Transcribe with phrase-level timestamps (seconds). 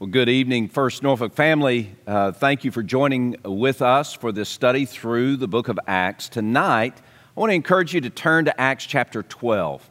[0.00, 1.94] Well, good evening, First Norfolk family.
[2.04, 6.28] Uh, thank you for joining with us for this study through the book of Acts.
[6.28, 7.00] Tonight,
[7.36, 9.88] I want to encourage you to turn to Acts chapter 12.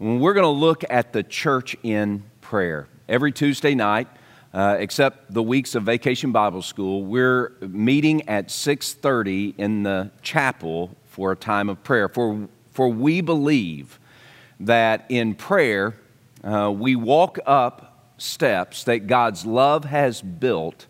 [0.00, 2.88] We're going to look at the church in prayer.
[3.08, 4.08] Every Tuesday night,
[4.52, 10.94] uh, except the weeks of Vacation Bible School, we're meeting at 6:30 in the chapel
[11.06, 12.10] for a time of prayer.
[12.10, 13.98] For, for we believe
[14.60, 15.94] that in prayer,
[16.44, 17.87] uh, we walk up
[18.18, 20.86] steps that God's love has built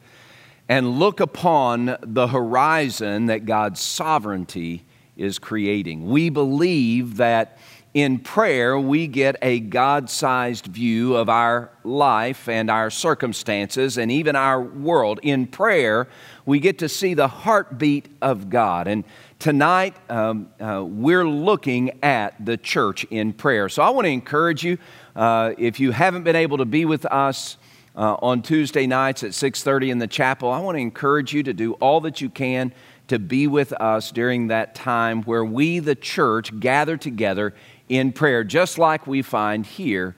[0.68, 4.84] and look upon the horizon that God's sovereignty
[5.16, 6.08] is creating.
[6.08, 7.58] We believe that
[7.94, 14.10] in prayer we get a God sized view of our life and our circumstances and
[14.10, 15.20] even our world.
[15.22, 16.06] In prayer,
[16.44, 18.88] we get to see the heartbeat of God.
[18.88, 19.04] And
[19.38, 23.68] tonight, um, uh, we're looking at the church in prayer.
[23.68, 24.78] So I want to encourage you
[25.16, 27.56] uh, if you haven't been able to be with us
[27.96, 31.52] uh, on Tuesday nights at 6:30 in the chapel, I want to encourage you to
[31.52, 32.72] do all that you can
[33.08, 37.54] to be with us during that time where we, the church, gather together
[37.88, 40.14] in prayer, just like we find here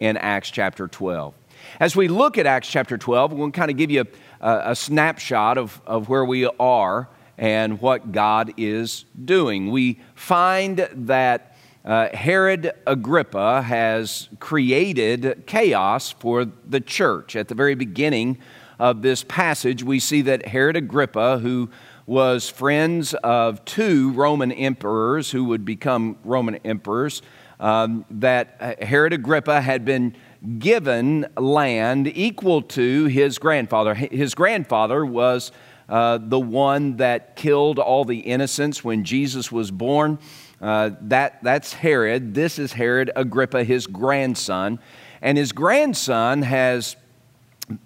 [0.00, 1.34] in Acts chapter 12.
[1.80, 4.04] As we look at Acts chapter 12, we'll kind of give you
[4.40, 7.08] a, a snapshot of, of where we are
[7.38, 9.70] and what God is doing.
[9.70, 17.36] We find that uh, Herod Agrippa has created chaos for the church.
[17.36, 18.38] At the very beginning
[18.78, 21.70] of this passage, we see that Herod Agrippa, who
[22.06, 27.22] was friends of two Roman emperors who would become Roman emperors,
[27.60, 30.14] um, that Herod Agrippa had been
[30.58, 33.94] given land equal to his grandfather.
[33.94, 35.50] His grandfather was
[35.88, 40.18] uh, the one that killed all the innocents when Jesus was born.
[40.60, 42.34] Uh, that, that's Herod.
[42.34, 44.78] This is Herod Agrippa, his grandson.
[45.22, 46.96] And his grandson has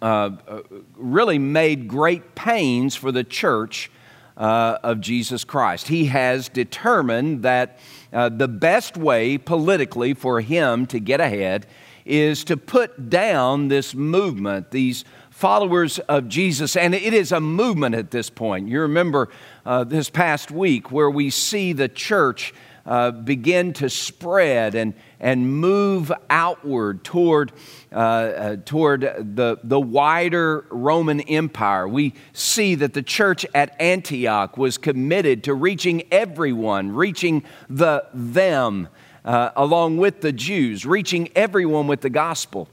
[0.03, 0.63] uh, uh,
[0.97, 3.91] really made great pains for the church
[4.39, 5.89] uh, of Jesus Christ.
[5.89, 7.79] He has determined that
[8.13, 11.67] uh, the best way politically for him to get ahead
[12.07, 16.77] is to put down this movement, these followers of Jesus.
[16.77, 18.69] And it is a movement at this point.
[18.69, 19.29] You remember
[19.67, 22.55] uh, this past week where we see the church
[22.87, 27.53] uh, begin to spread and, and move outward toward,
[27.93, 31.89] uh, uh, toward the, the wider Roman Empire.
[31.89, 38.89] We see that the church at Antioch was committed to reaching everyone, reaching the them.
[39.25, 42.67] Uh, along with the Jews, reaching everyone with the gospel.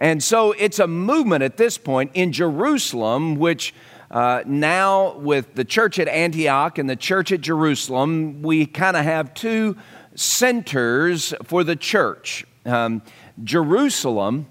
[0.00, 3.72] And so it's a movement at this point in Jerusalem, which
[4.10, 9.04] uh, now, with the church at Antioch and the church at Jerusalem, we kind of
[9.04, 9.76] have two
[10.14, 12.44] centers for the church.
[12.64, 13.02] Um,
[13.42, 14.46] Jerusalem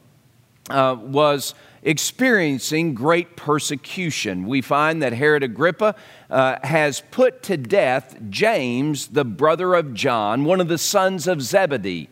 [0.70, 4.48] uh, was experiencing great persecution.
[4.48, 5.96] We find that Herod Agrippa
[6.30, 11.42] uh, has put to death James, the brother of John, one of the sons of
[11.42, 12.10] Zebedee.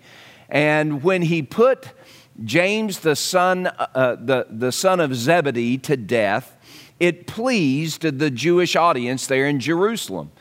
[0.50, 1.91] And when he put
[2.44, 6.57] James, the son, uh, uh the, the son of Zebedee, to death,
[7.00, 10.31] it pleased the Jewish audience there in Jerusalem.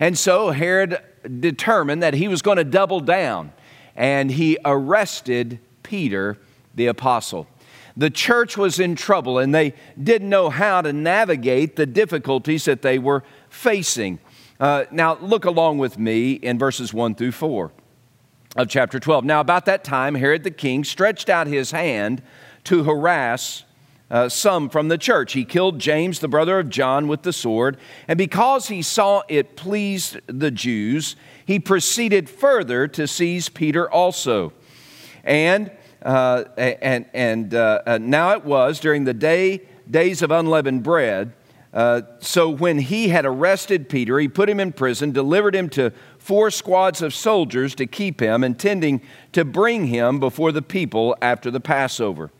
[0.00, 0.98] And so Herod
[1.40, 3.52] determined that he was going to double down
[3.96, 6.38] and he arrested Peter
[6.74, 7.46] the apostle.
[7.96, 12.82] The church was in trouble and they didn't know how to navigate the difficulties that
[12.82, 14.20] they were facing.
[14.60, 17.72] Uh, now, look along with me in verses 1 through 4
[18.56, 19.24] of chapter 12.
[19.24, 22.22] Now, about that time, Herod the king stretched out his hand
[22.64, 23.64] to harass
[24.10, 25.32] uh, some from the church.
[25.32, 27.76] He killed James, the brother of John, with the sword.
[28.06, 34.52] And because he saw it pleased the Jews, he proceeded further to seize Peter also.
[35.24, 35.70] And,
[36.02, 41.32] uh, and, and uh, uh, now it was during the day, days of unleavened bread.
[41.72, 45.92] Uh, so when he had arrested Peter, he put him in prison, delivered him to
[46.18, 49.02] four squads of soldiers to keep him, intending
[49.32, 52.30] to bring him before the people after the Passover.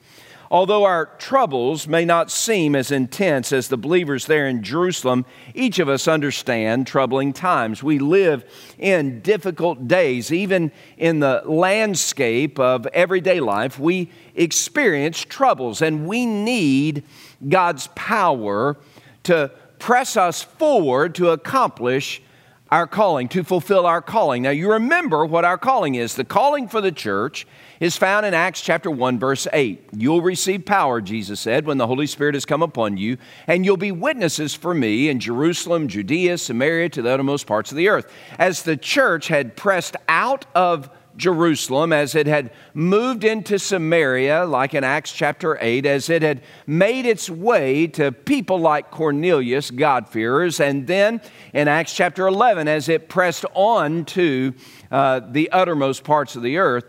[0.50, 5.78] Although our troubles may not seem as intense as the believers there in Jerusalem, each
[5.78, 7.82] of us understand troubling times.
[7.82, 8.44] We live
[8.78, 10.32] in difficult days.
[10.32, 17.04] Even in the landscape of everyday life, we experience troubles, and we need
[17.46, 18.78] God's power
[19.24, 22.22] to press us forward to accomplish
[22.70, 24.42] our calling, to fulfill our calling.
[24.42, 26.14] Now, you remember what our calling is.
[26.14, 27.46] The calling for the church
[27.80, 29.90] is found in Acts chapter 1, verse 8.
[29.96, 33.76] You'll receive power, Jesus said, when the Holy Spirit has come upon you, and you'll
[33.76, 38.12] be witnesses for me in Jerusalem, Judea, Samaria, to the uttermost parts of the earth.
[38.38, 44.72] As the church had pressed out of Jerusalem, as it had moved into Samaria, like
[44.72, 50.60] in Acts chapter 8, as it had made its way to people like Cornelius, God-fearers,
[50.60, 51.20] and then
[51.52, 54.54] in Acts chapter 11, as it pressed on to
[54.90, 56.84] uh, the uttermost parts of the earth,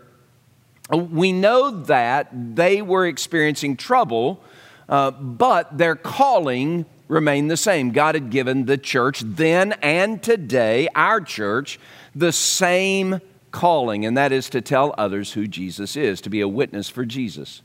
[0.96, 4.42] we know that they were experiencing trouble,
[4.88, 7.90] uh, but their calling remained the same.
[7.90, 11.78] God had given the church then and today, our church,
[12.14, 13.20] the same
[13.50, 17.04] calling, and that is to tell others who Jesus is, to be a witness for
[17.04, 17.62] Jesus.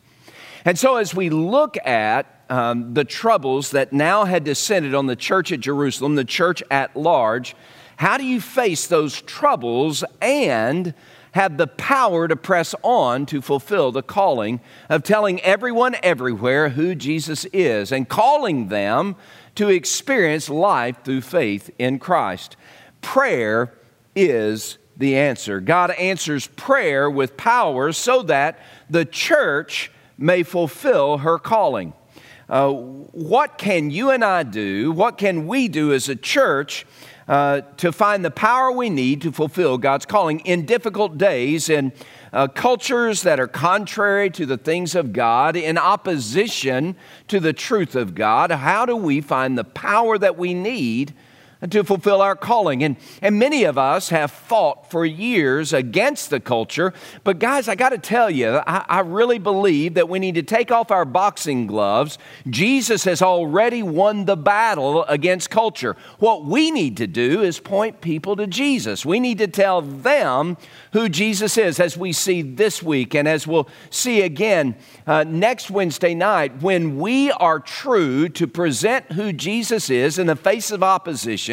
[0.65, 5.15] And so, as we look at um, the troubles that now had descended on the
[5.15, 7.55] church at Jerusalem, the church at large,
[7.97, 10.93] how do you face those troubles and
[11.35, 16.95] have the power to press on to fulfill the calling of telling everyone everywhere who
[16.95, 19.17] Jesus is and calling them
[19.53, 22.55] to experience life through faith in Christ.
[23.01, 23.73] Prayer
[24.15, 25.59] is the answer.
[25.59, 28.57] God answers prayer with power so that
[28.89, 31.91] the church may fulfill her calling.
[32.47, 34.93] Uh, what can you and I do?
[34.93, 36.85] What can we do as a church
[37.27, 41.91] uh, to find the power we need to fulfill God's calling in difficult days, in
[42.31, 46.95] uh, cultures that are contrary to the things of God, in opposition
[47.27, 48.51] to the truth of God.
[48.51, 51.13] How do we find the power that we need
[51.69, 52.83] to fulfill our calling.
[52.83, 56.93] And, and many of us have fought for years against the culture.
[57.23, 60.43] But, guys, I got to tell you, I, I really believe that we need to
[60.43, 62.17] take off our boxing gloves.
[62.49, 65.95] Jesus has already won the battle against culture.
[66.19, 69.05] What we need to do is point people to Jesus.
[69.05, 70.57] We need to tell them
[70.91, 74.75] who Jesus is, as we see this week and as we'll see again
[75.07, 76.61] uh, next Wednesday night.
[76.61, 81.44] When we are true to present who Jesus is in the face of opposition,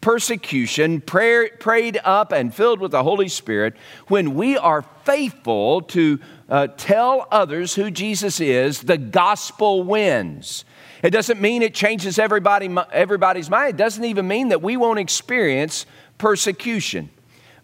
[0.00, 3.74] persecution, prayer, prayed up and filled with the Holy Spirit,
[4.08, 6.18] when we are faithful to
[6.48, 10.64] uh, tell others who Jesus is, the gospel wins.
[11.02, 13.70] It doesn't mean it changes everybody, everybody's mind.
[13.70, 15.86] It doesn't even mean that we won't experience
[16.18, 17.10] persecution,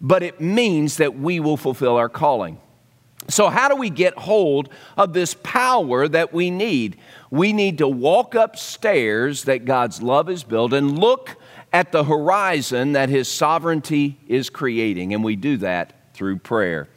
[0.00, 2.58] but it means that we will fulfill our calling.
[3.28, 6.98] So, how do we get hold of this power that we need?
[7.30, 11.36] We need to walk upstairs that God's love is built and look
[11.72, 16.88] at the horizon that His sovereignty is creating, and we do that through prayer.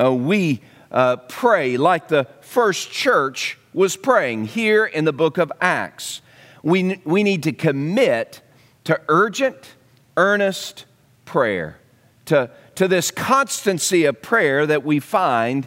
[0.00, 0.60] Uh, we
[0.90, 6.20] uh, pray like the first church was praying here in the book of Acts.
[6.62, 8.40] We, we need to commit
[8.84, 9.74] to urgent,
[10.16, 10.86] earnest
[11.24, 11.78] prayer,
[12.26, 15.66] to, to this constancy of prayer that we find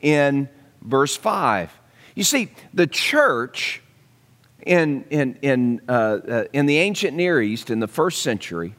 [0.00, 0.48] in
[0.82, 1.72] verse 5.
[2.14, 3.82] You see, the church
[4.62, 8.74] in, in, in, uh, uh, in the ancient Near East, in the first century,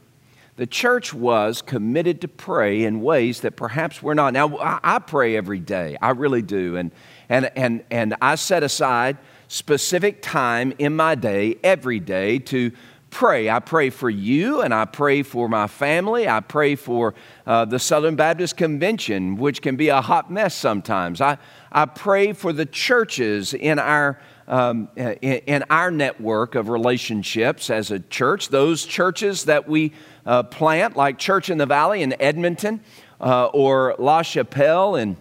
[0.56, 4.34] the church was committed to pray in ways that perhaps we're not.
[4.34, 6.76] Now, I, I pray every day, I really do.
[6.76, 6.90] And,
[7.28, 9.16] and, and, and I set aside
[9.48, 12.72] specific time in my day, every day, to
[13.10, 13.50] pray.
[13.50, 16.28] I pray for you and I pray for my family.
[16.28, 17.14] I pray for
[17.46, 21.20] uh, the Southern Baptist Convention, which can be a hot mess sometimes.
[21.20, 21.38] I,
[21.72, 28.00] I pray for the churches in our um, in, our network of relationships as a
[28.00, 29.92] church, those churches that we
[30.26, 32.80] uh, plant, like Church in the Valley in Edmonton
[33.20, 35.16] uh, or La Chapelle in,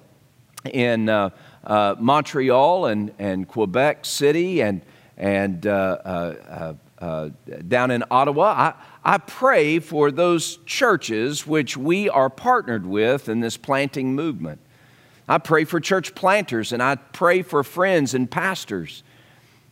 [0.66, 1.30] in uh,
[1.64, 4.82] uh Montreal and, and Quebec City and,
[5.16, 7.30] and uh, uh,
[7.68, 8.74] down in Ottawa.
[9.04, 14.60] I, I pray for those churches which we are partnered with in this planting movement.
[15.28, 19.04] I pray for church planters and I pray for friends and pastors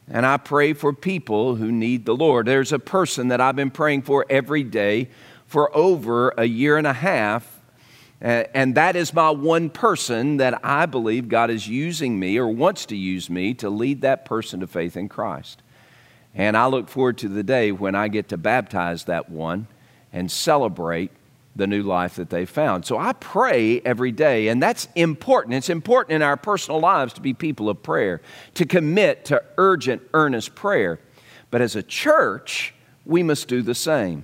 [0.10, 2.46] and I pray for people who need the Lord.
[2.46, 5.10] There's a person that I've been praying for every day
[5.46, 7.54] for over a year and a half.
[8.20, 12.86] And that is my one person that I believe God is using me or wants
[12.88, 15.62] to use me to lead that person to faith in Christ.
[16.34, 19.68] And I look forward to the day when I get to baptize that one
[20.14, 21.12] and celebrate
[21.58, 22.86] the new life that they found.
[22.86, 25.56] So I pray every day, and that's important.
[25.56, 28.22] It's important in our personal lives to be people of prayer,
[28.54, 31.00] to commit to urgent, earnest prayer.
[31.50, 32.74] But as a church,
[33.06, 34.24] we must do the same.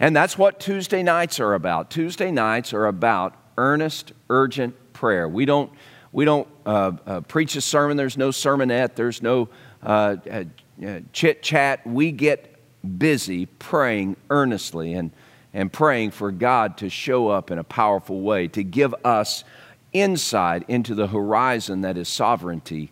[0.00, 1.90] And that's what Tuesday nights are about.
[1.90, 5.28] Tuesday nights are about earnest, urgent prayer.
[5.28, 5.70] We don't,
[6.12, 9.48] we don't uh, uh, preach a sermon, there's no sermonette, there's no
[9.82, 10.44] uh, uh,
[10.84, 11.86] uh chit chat.
[11.86, 12.56] We get
[12.98, 14.94] busy praying earnestly.
[14.94, 15.10] And
[15.52, 19.44] and praying for God to show up in a powerful way, to give us
[19.92, 22.90] insight into the horizon that His sovereignty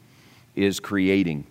[0.54, 1.46] is creating.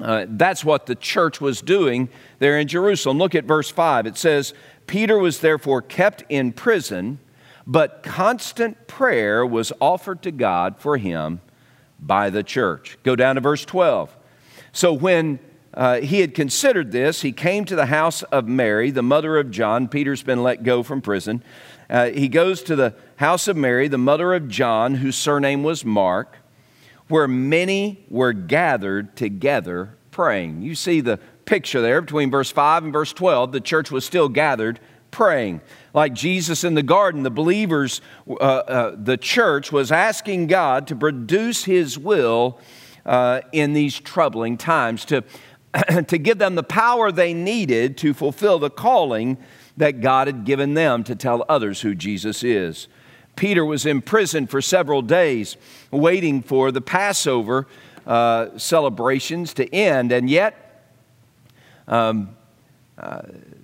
[0.00, 2.08] Uh, that's what the church was doing
[2.38, 3.18] there in Jerusalem.
[3.18, 4.06] Look at verse 5.
[4.06, 4.54] It says,
[4.86, 7.18] Peter was therefore kept in prison,
[7.66, 11.40] but constant prayer was offered to God for him
[11.98, 12.96] by the church.
[13.02, 14.16] Go down to verse 12.
[14.72, 15.40] So when
[15.78, 19.52] uh, he had considered this, he came to the house of Mary, the mother of
[19.52, 19.86] John.
[19.86, 21.40] Peter's been let go from prison.
[21.88, 25.84] Uh, he goes to the house of Mary, the mother of John, whose surname was
[25.84, 26.36] Mark,
[27.06, 30.62] where many were gathered together praying.
[30.62, 33.52] You see the picture there between verse 5 and verse 12.
[33.52, 34.80] The church was still gathered
[35.12, 35.60] praying.
[35.94, 40.96] Like Jesus in the garden, the believers, uh, uh, the church was asking God to
[40.96, 42.58] produce His will
[43.06, 45.22] uh, in these troubling times, to,
[46.08, 49.36] to give them the power they needed to fulfill the calling
[49.76, 52.88] that God had given them to tell others who Jesus is.
[53.36, 55.56] Peter was imprisoned for several days,
[55.90, 57.68] waiting for the Passover
[58.06, 60.90] uh, celebrations to end, and yet
[61.86, 62.36] um,
[62.96, 63.22] uh,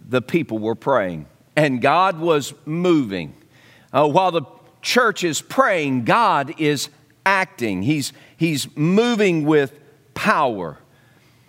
[0.09, 3.35] the people were praying and God was moving.
[3.93, 4.43] Uh, while the
[4.83, 6.89] church is praying, God is
[7.25, 7.83] acting.
[7.83, 9.79] He's, he's moving with
[10.15, 10.79] power.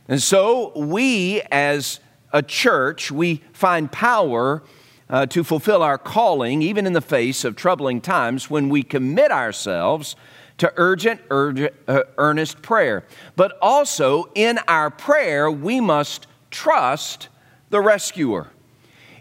[0.07, 1.99] And so we, as
[2.31, 4.61] a church, we find power
[5.09, 9.31] uh, to fulfill our calling, even in the face of troubling times, when we commit
[9.31, 10.15] ourselves
[10.57, 13.03] to urgent, urgent uh, earnest prayer.
[13.35, 17.29] But also, in our prayer, we must trust
[17.69, 18.47] the rescuer.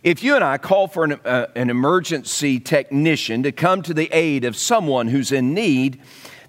[0.02, 4.10] If you and I call for an, uh, an emergency technician to come to the
[4.12, 6.00] aid of someone who's in need,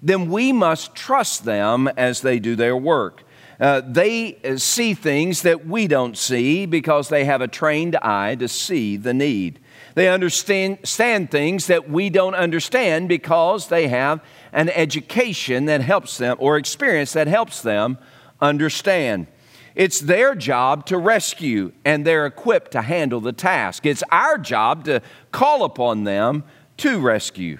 [0.02, 3.22] then we must trust them as they do their work.
[3.58, 8.34] Uh, they uh, see things that we don't see because they have a trained eye
[8.34, 9.58] to see the need.
[9.94, 14.22] They understand things that we don't understand because they have
[14.52, 17.96] an education that helps them or experience that helps them
[18.40, 19.26] understand.
[19.74, 23.86] It's their job to rescue, and they're equipped to handle the task.
[23.86, 25.00] It's our job to
[25.32, 26.44] call upon them
[26.78, 27.58] to rescue.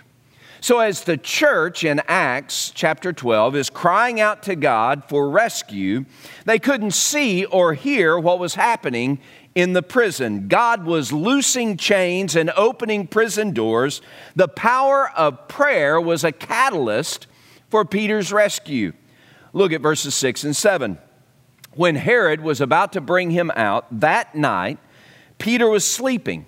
[0.60, 6.04] So, as the church in Acts chapter 12 is crying out to God for rescue,
[6.44, 9.18] they couldn't see or hear what was happening
[9.54, 10.48] in the prison.
[10.48, 14.02] God was loosing chains and opening prison doors.
[14.34, 17.26] The power of prayer was a catalyst
[17.70, 18.92] for Peter's rescue.
[19.52, 20.98] Look at verses 6 and 7
[21.76, 24.78] when Herod was about to bring him out that night,
[25.38, 26.46] Peter was sleeping.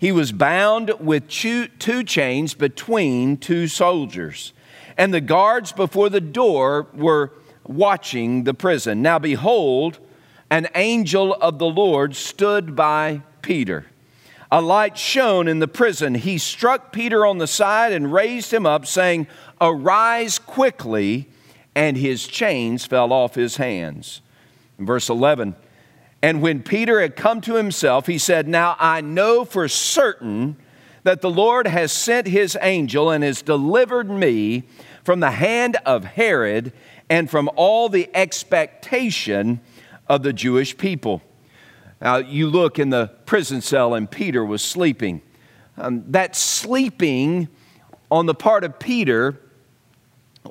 [0.00, 4.54] He was bound with two chains between two soldiers,
[4.96, 7.32] and the guards before the door were
[7.66, 9.02] watching the prison.
[9.02, 9.98] Now, behold,
[10.48, 13.84] an angel of the Lord stood by Peter.
[14.50, 16.14] A light shone in the prison.
[16.14, 19.26] He struck Peter on the side and raised him up, saying,
[19.60, 21.28] Arise quickly.
[21.74, 24.22] And his chains fell off his hands.
[24.78, 25.54] In Verse 11
[26.22, 30.56] And when Peter had come to himself, he said, Now I know for certain
[31.02, 34.64] that the Lord has sent his angel and has delivered me
[35.02, 36.72] from the hand of Herod
[37.08, 39.60] and from all the expectation
[40.08, 41.22] of the Jewish people.
[42.02, 45.22] Now, you look in the prison cell, and Peter was sleeping.
[45.76, 47.48] Um, that sleeping
[48.10, 49.40] on the part of Peter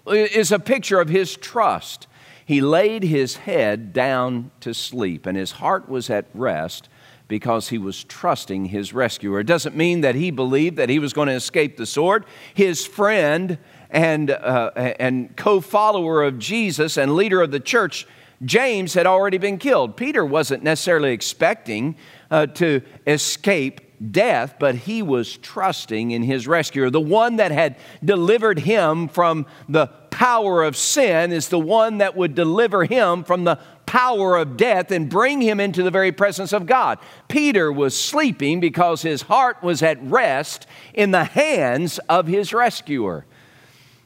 [0.08, 2.08] is a picture of his trust
[2.50, 6.90] he laid his head down to sleep, and his heart was at rest
[7.28, 9.42] because he was trusting his rescuer.
[9.42, 12.26] It doesn't mean that he believed that he was going to escape the sword.
[12.56, 13.60] His friend
[13.92, 18.08] and, uh, and co follower of Jesus and leader of the church,
[18.44, 19.96] James, had already been killed.
[19.96, 21.96] Peter wasn't necessarily expecting
[22.32, 23.80] uh, to escape
[24.12, 26.90] death, but he was trusting in his rescuer.
[26.90, 32.16] The one that had delivered him from the power of sin is the one that
[32.16, 36.54] would deliver him from the power of death and bring him into the very presence
[36.54, 37.00] of God.
[37.28, 43.26] Peter was sleeping because his heart was at rest in the hands of his rescuer.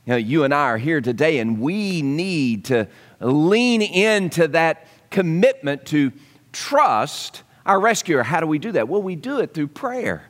[0.06, 2.88] You, know, you and I are here today, and we need to
[3.20, 6.12] lean into that commitment to
[6.52, 8.24] trust our rescuer.
[8.24, 8.88] How do we do that?
[8.88, 10.30] Well, we do it through prayer.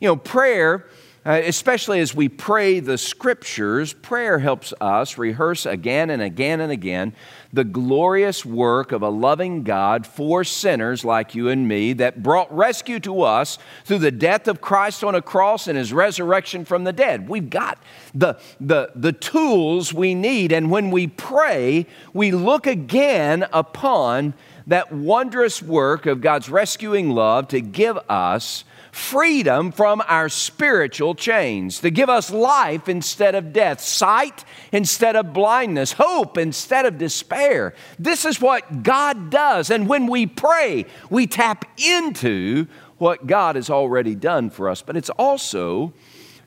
[0.00, 0.86] You know, prayer,
[1.24, 6.72] uh, especially as we pray the scriptures, prayer helps us rehearse again and again and
[6.72, 7.12] again
[7.52, 12.54] the glorious work of a loving God for sinners like you and me that brought
[12.56, 16.84] rescue to us through the death of Christ on a cross and his resurrection from
[16.84, 17.28] the dead.
[17.28, 17.78] We've got
[18.14, 24.32] the, the, the tools we need, and when we pray, we look again upon
[24.66, 31.80] that wondrous work of God's rescuing love to give us freedom from our spiritual chains,
[31.80, 37.74] to give us life instead of death, sight instead of blindness, hope instead of despair.
[37.98, 39.70] This is what God does.
[39.70, 42.66] And when we pray, we tap into
[42.98, 44.82] what God has already done for us.
[44.82, 45.92] But it's also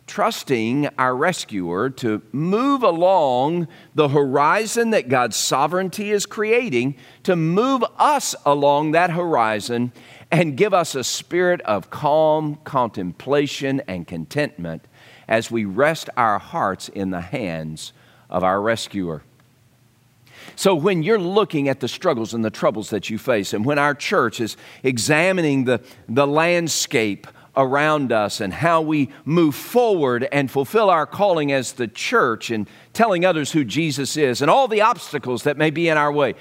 [0.07, 7.83] trusting our rescuer to move along the horizon that God's sovereignty is creating, to move
[7.98, 9.91] us along that horizon
[10.31, 14.83] and give us a spirit of calm contemplation and contentment
[15.27, 17.93] as we rest our hearts in the hands
[18.29, 19.24] of our rescuer.
[20.55, 23.79] So, when you're looking at the struggles and the troubles that you face, and when
[23.79, 30.50] our church is examining the, the landscape around us and how we move forward and
[30.50, 34.81] fulfill our calling as the church and telling others who Jesus is and all the
[34.81, 36.36] obstacles that may be in our way,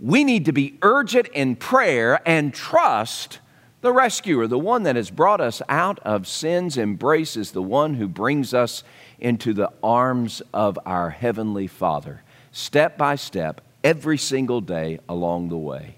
[0.00, 3.40] we need to be urgent in prayer and trust
[3.80, 4.46] the rescuer.
[4.46, 8.54] The one that has brought us out of sin's embrace is the one who brings
[8.54, 8.84] us
[9.18, 15.58] into the arms of our Heavenly Father, step by step, every single day along the
[15.58, 15.96] way.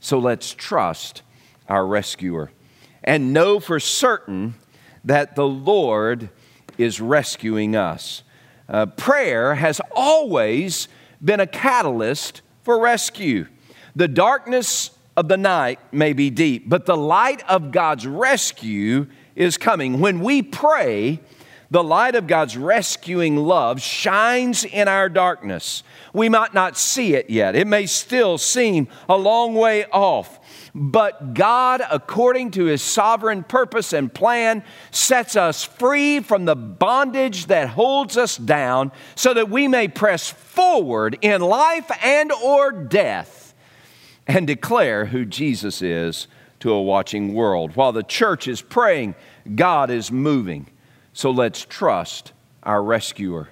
[0.00, 1.22] So let's trust
[1.68, 2.50] our rescuer
[3.04, 4.54] and know for certain
[5.04, 6.28] that the Lord
[6.78, 8.22] is rescuing us.
[8.68, 10.88] Uh, prayer has always
[11.24, 13.46] been a catalyst for rescue.
[13.94, 19.56] The darkness of the night may be deep, but the light of God's rescue is
[19.56, 20.00] coming.
[20.00, 21.20] When we pray,
[21.70, 25.82] the light of God's rescuing love shines in our darkness.
[26.12, 30.40] We might not see it yet, it may still seem a long way off.
[30.78, 37.46] But God, according to his sovereign purpose and plan, sets us free from the bondage
[37.46, 43.54] that holds us down so that we may press forward in life and or death
[44.26, 46.26] and declare who Jesus is
[46.60, 47.74] to a watching world.
[47.74, 49.14] While the church is praying,
[49.54, 50.66] God is moving.
[51.14, 53.48] So let's trust our rescuer.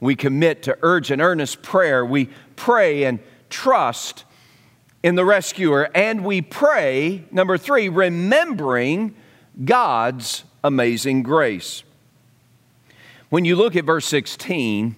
[0.00, 2.04] We commit to urgent, earnest prayer.
[2.04, 4.24] We pray and trust
[5.02, 9.14] in the rescuer, and we pray, number three, remembering
[9.64, 11.82] God's amazing grace.
[13.30, 14.96] When you look at verse 16,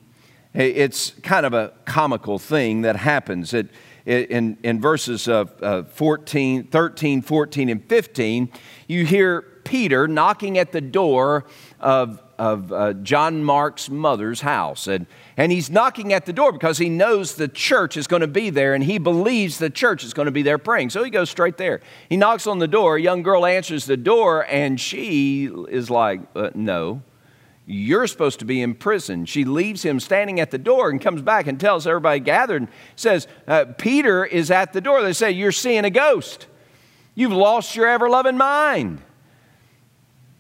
[0.54, 3.54] it's kind of a comical thing that happens.
[3.54, 3.68] It,
[4.04, 8.50] in, in verses of uh, 14, 13, 14, and 15,
[8.88, 11.44] you hear Peter knocking at the door
[11.78, 14.88] of, of uh, John Mark's mother's house.
[14.88, 18.26] And and he's knocking at the door because he knows the church is going to
[18.26, 20.90] be there and he believes the church is going to be there praying.
[20.90, 21.80] So he goes straight there.
[22.08, 22.96] He knocks on the door.
[22.96, 27.02] A young girl answers the door and she is like, uh, No,
[27.64, 29.24] you're supposed to be in prison.
[29.24, 32.70] She leaves him standing at the door and comes back and tells everybody gathered and
[32.96, 35.00] says, uh, Peter is at the door.
[35.02, 36.48] They say, You're seeing a ghost.
[37.14, 39.00] You've lost your ever loving mind.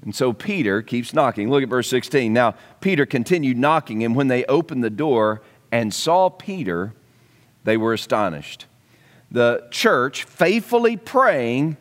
[0.02, 1.48] And so Peter keeps knocking.
[1.48, 2.32] Look at verse 16.
[2.32, 6.92] Now, Peter continued knocking, and when they opened the door and saw Peter,
[7.64, 8.66] they were astonished.
[9.30, 11.76] The church faithfully praying,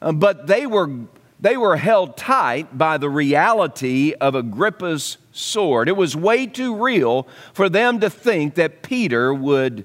[0.00, 0.90] uh, but they were,
[1.38, 5.88] they were held tight by the reality of Agrippa's sword.
[5.88, 9.84] It was way too real for them to think that Peter would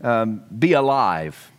[0.00, 1.50] um, be alive.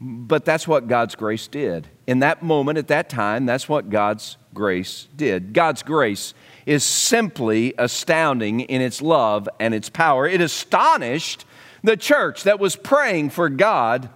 [0.00, 1.88] But that's what God's grace did.
[2.10, 5.52] In that moment, at that time, that's what God's grace did.
[5.52, 6.34] God's grace
[6.66, 10.26] is simply astounding in its love and its power.
[10.26, 11.44] It astonished
[11.84, 14.08] the church that was praying for God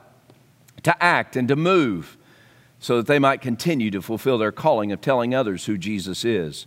[0.83, 2.17] to act and to move
[2.81, 6.67] so that they might continue to fulfill their calling of telling others who Jesus is.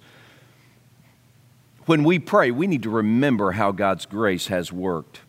[1.87, 5.19] When we pray, we need to remember how God's grace has worked.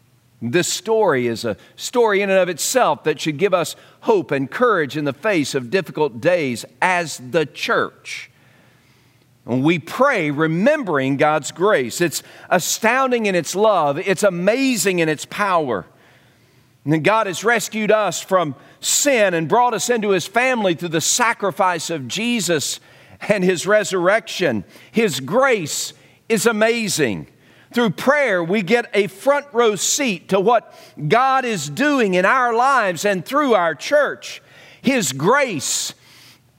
[0.41, 3.75] This story is a story in and of itself that should give us
[4.09, 8.31] hope and courage in the face of difficult days as the church.
[9.45, 12.01] We pray remembering God's grace.
[12.01, 15.85] It's astounding in its love, it's amazing in its power.
[16.87, 21.03] And God has rescued us from sin and brought us into His family through the
[21.03, 22.81] sacrifice of Jesus
[23.29, 24.65] and His resurrection.
[24.91, 25.93] His grace
[26.31, 27.27] is amazing.
[27.73, 30.75] Through prayer, we get a front row seat to what
[31.09, 34.43] God is doing in our lives and through our church.
[34.81, 35.93] His grace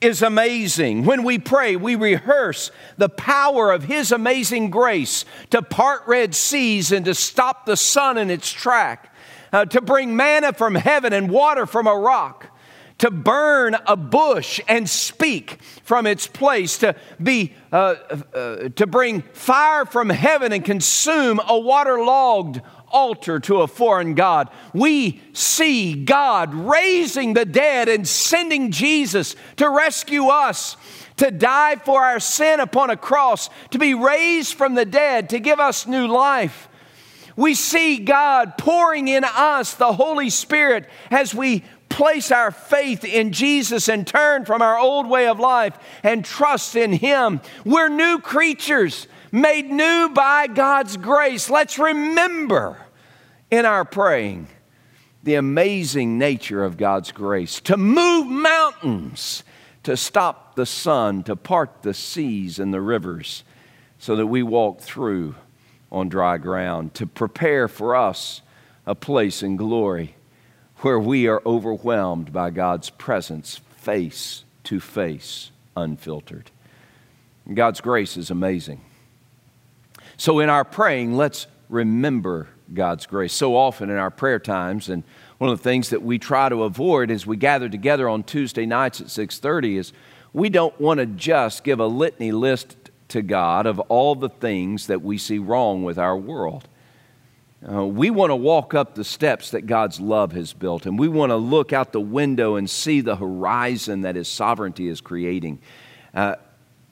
[0.02, 1.06] is amazing.
[1.06, 6.92] When we pray, we rehearse the power of His amazing grace to part red seas
[6.92, 9.14] and to stop the sun in its track,
[9.52, 12.56] uh, to bring manna from heaven and water from a rock
[13.00, 17.96] to burn a bush and speak from its place, to be uh,
[18.34, 24.50] uh, to bring fire from heaven and consume a waterlogged altar to a foreign God.
[24.74, 30.76] We see God raising the dead and sending Jesus to rescue us,
[31.18, 35.40] to die for our sin upon a cross, to be raised from the dead, to
[35.40, 36.69] give us new life.
[37.40, 43.32] We see God pouring in us the Holy Spirit as we place our faith in
[43.32, 47.40] Jesus and turn from our old way of life and trust in Him.
[47.64, 51.50] We're new creatures made new by God's grace.
[51.50, 52.76] Let's remember
[53.50, 54.50] in our praying
[55.24, 59.46] the amazing nature of God's grace to move mountains,
[59.84, 63.46] to stop the sun, to part the seas and the rivers,
[63.98, 65.36] so that we walk through
[65.92, 68.42] on dry ground, to prepare for us
[68.86, 70.16] a place in glory
[70.78, 76.52] where we are overwhelmed by God's presence face to face, unfiltered.
[77.54, 78.82] God's grace is amazing.
[80.18, 83.34] So, in our praying, let's remember God's grace.
[83.34, 85.04] So often in our prayer times, and
[85.38, 88.66] one of the things that we try to avoid as we gather together on Tuesday
[88.66, 89.94] nights at 6:30 is
[90.34, 92.79] we don't want to just give a litany list
[93.10, 96.68] to God of all the things that we see wrong with our world.
[97.70, 101.10] Uh, we want to walk up the steps that God's love has built, and we
[101.10, 105.60] want to look out the window and see the horizon that His sovereignty is creating,
[106.14, 106.36] uh,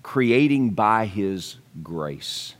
[0.03, 2.55] creating by His grace.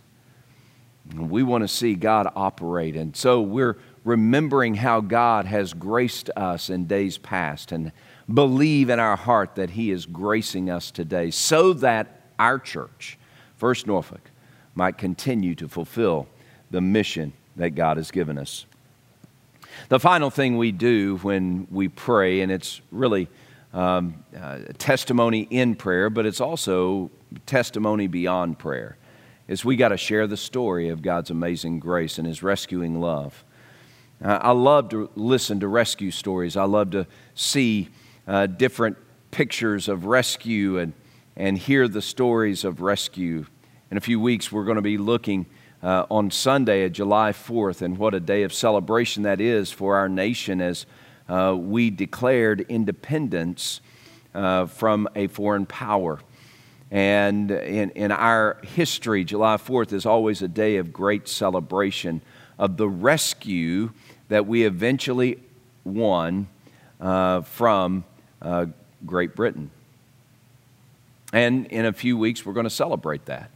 [1.16, 2.96] We want to see God operate.
[2.96, 7.92] And so we're remembering how God has graced us in days past and
[8.34, 13.17] believe in our heart that He is gracing us today so that our church,
[13.58, 14.32] First Norfolk,
[14.76, 16.28] might continue to fulfill
[16.72, 18.66] the mission that God has given us.
[19.90, 23.28] The final thing we do when we pray, and it's really
[23.74, 27.12] um, uh, testimony in prayer, but it's also
[27.46, 28.98] testimony beyond prayer
[29.48, 33.44] is we got to share the story of God's amazing grace and His rescuing love.
[34.24, 36.58] Uh, I love to listen to rescue stories.
[36.58, 37.90] I love to see
[38.28, 38.98] uh, different
[39.32, 40.94] pictures of rescue and,
[41.38, 43.46] and hear the stories of rescue.
[43.92, 45.46] In a few weeks, we're going to be looking
[45.84, 50.10] uh, on Sunday, July 4th, and what a day of celebration that is for our
[50.10, 50.88] nation as
[51.30, 53.82] uh, we declared independence
[54.34, 56.20] uh, from a foreign power.
[56.90, 62.22] And in, in our history, July 4th is always a day of great celebration
[62.58, 63.92] of the rescue
[64.30, 65.38] that we eventually
[65.84, 66.48] won
[67.00, 68.06] uh, from
[68.42, 68.66] uh,
[69.06, 69.70] Great Britain.
[71.34, 73.52] And in a few weeks, we're going to celebrate that.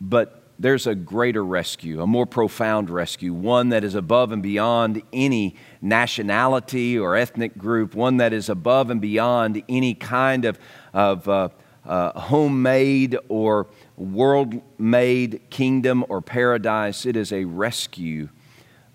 [0.00, 5.02] But there's a greater rescue, a more profound rescue, one that is above and beyond
[5.12, 10.58] any nationality or ethnic group, one that is above and beyond any kind of,
[10.92, 11.48] of uh,
[11.86, 17.06] uh, homemade or world made kingdom or paradise.
[17.06, 18.28] It is a rescue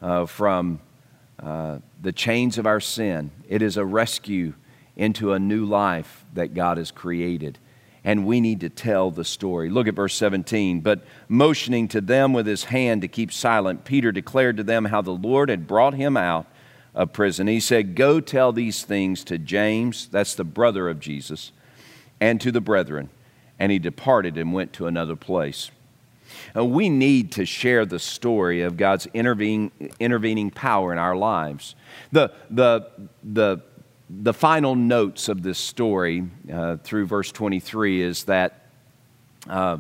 [0.04, 0.80] uh, from
[1.40, 3.32] uh, the chains of our sin.
[3.50, 4.54] It is a rescue
[4.96, 7.58] into a new life that God has created.
[8.04, 9.70] And we need to tell the story.
[9.70, 10.82] Look at verse 17.
[10.82, 15.02] But motioning to them with his hand to keep silent, Peter declared to them how
[15.02, 16.46] the Lord had brought him out
[16.94, 17.48] of prison.
[17.48, 21.52] He said, Go tell these things to James, that's the brother of Jesus
[22.20, 23.10] and to the brethren.
[23.60, 25.72] And he departed and went to another place.
[26.56, 31.76] Uh, we need to share the story of God's intervening, intervening power in our lives.
[32.12, 32.92] The, the,
[33.24, 33.60] the,
[34.10, 38.68] the final notes of this story uh, through verse 23 is that
[39.50, 39.78] uh,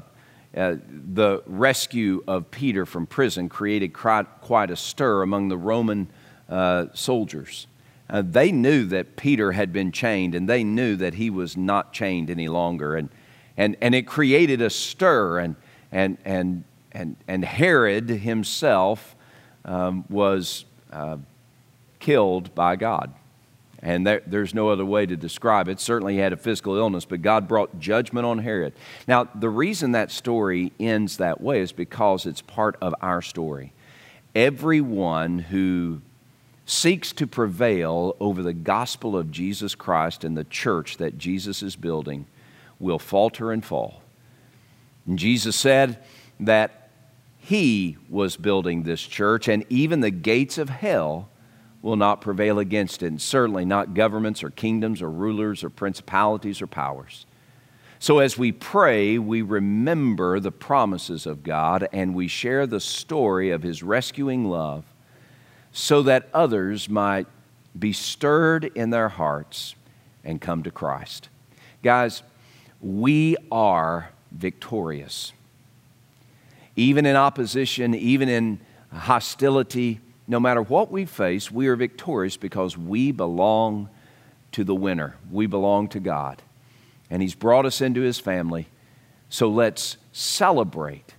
[0.55, 0.75] uh,
[1.13, 6.07] the rescue of Peter from prison created quite a stir among the Roman
[6.49, 7.67] uh, soldiers.
[8.09, 11.91] Uh, they knew that Peter had been chained and they knew that he was not
[11.91, 12.95] chained any longer.
[12.95, 13.09] And,
[13.57, 15.55] and, and it created a stir, and,
[15.91, 19.15] and, and, and, and Herod himself
[19.65, 21.17] um, was uh,
[21.99, 23.13] killed by God.
[23.85, 25.79] And there, there's no other way to describe it.
[25.79, 28.73] Certainly, he had a physical illness, but God brought judgment on Herod.
[29.07, 33.73] Now, the reason that story ends that way is because it's part of our story.
[34.33, 36.01] Everyone who
[36.65, 41.75] seeks to prevail over the gospel of Jesus Christ and the church that Jesus is
[41.75, 42.25] building
[42.79, 44.01] will falter and fall.
[45.05, 46.03] And Jesus said
[46.39, 46.89] that
[47.37, 51.29] he was building this church, and even the gates of hell
[51.85, 56.59] will not prevail against it, and certainly not governments or kingdoms or rulers or principalities
[56.59, 57.27] or powers.
[57.99, 63.51] So, as we pray, we remember the promises of God and we share the story
[63.51, 64.83] of His rescuing love
[65.71, 67.27] so that others might
[67.77, 69.75] be stirred in their hearts
[70.23, 71.29] and come to Christ.
[71.83, 72.23] Guys,
[72.81, 75.33] we are victorious.
[76.75, 78.59] Even in opposition, even in
[78.91, 83.89] hostility, no matter what we face, we are victorious because we belong
[84.53, 85.15] to the winner.
[85.31, 86.41] We belong to God.
[87.09, 88.67] And He's brought us into His family.
[89.29, 91.13] So let's celebrate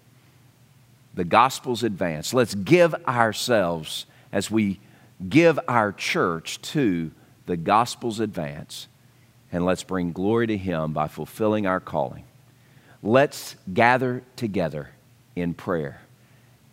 [1.14, 2.34] the gospel's advance.
[2.34, 4.80] Let's give ourselves as we
[5.28, 7.10] give our church to
[7.46, 8.88] the gospel's advance,
[9.52, 12.24] and let's bring glory to Him by fulfilling our calling.
[13.02, 14.90] Let's gather together
[15.36, 16.00] in prayer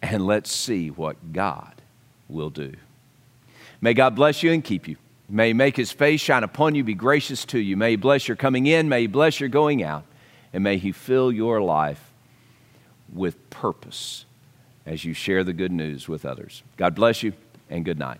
[0.02, 1.83] and let's see what God
[2.28, 2.74] will do.
[3.82, 4.98] May God bless you and keep you.
[5.30, 7.78] May He make His face shine upon you, be gracious to you.
[7.78, 10.06] May He bless your coming in, may He bless your going out,
[10.52, 12.12] and may He fill your life
[13.12, 14.26] with purpose
[14.86, 16.64] as you share the good news with others.
[16.78, 17.34] God bless you
[17.70, 18.20] and good night.